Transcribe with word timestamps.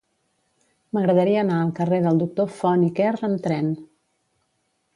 M'agradaria 0.97 1.43
anar 1.45 1.59
al 1.65 1.73
carrer 1.81 2.01
del 2.07 2.21
Doctor 2.23 2.49
Font 2.61 2.87
i 2.89 2.89
Quer 3.01 3.13
amb 3.29 3.45
tren. 3.49 3.69